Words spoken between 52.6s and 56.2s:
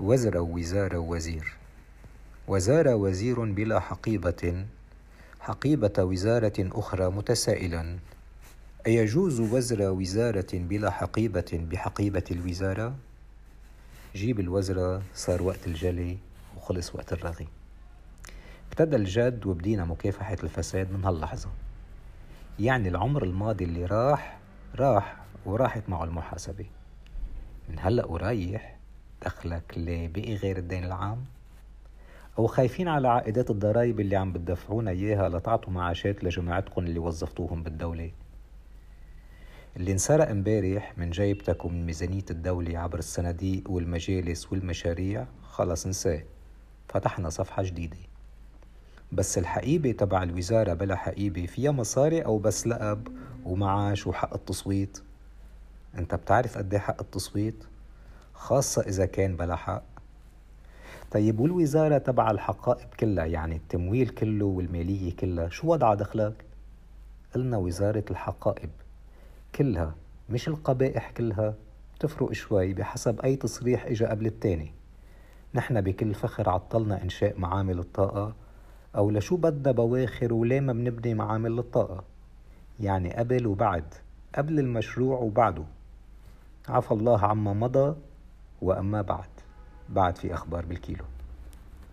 لقب ومعاش وحق التصويت؟ انت